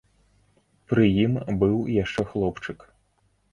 [0.91, 2.79] Пры ім быў яшчэ хлопчык.